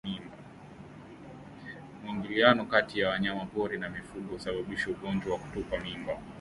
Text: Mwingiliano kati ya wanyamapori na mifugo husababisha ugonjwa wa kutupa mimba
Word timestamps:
Mwingiliano 2.05 2.65
kati 2.65 2.99
ya 2.99 3.09
wanyamapori 3.09 3.77
na 3.79 3.89
mifugo 3.89 4.33
husababisha 4.33 4.89
ugonjwa 4.89 5.33
wa 5.33 5.39
kutupa 5.39 5.77
mimba 5.79 6.13